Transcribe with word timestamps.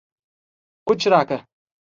کوچ 0.87 1.01
راکړه 1.13 1.39